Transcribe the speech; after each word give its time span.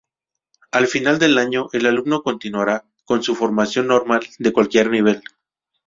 Al 0.71 0.87
final 0.87 1.19
del 1.19 1.37
año, 1.37 1.69
el 1.73 1.85
alumno 1.85 2.23
continuará 2.23 2.85
con 3.05 3.21
su 3.21 3.35
formación 3.35 3.85
normal 3.85 4.21
de 4.39 4.51
cualquier 4.51 4.89
nivel. 4.89 5.21